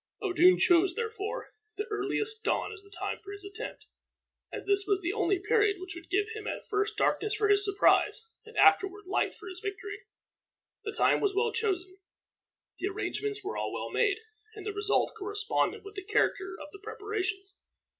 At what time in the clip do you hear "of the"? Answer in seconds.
16.59-16.79